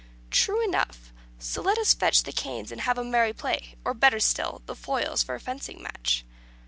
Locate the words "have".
2.81-2.97